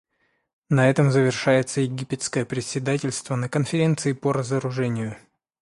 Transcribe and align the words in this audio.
На 0.69 0.89
этом 0.89 1.11
завершается 1.11 1.81
египетское 1.81 2.43
председательство 2.43 3.35
на 3.35 3.47
Конференции 3.47 4.13
по 4.13 4.33
разоружению. 4.33 5.15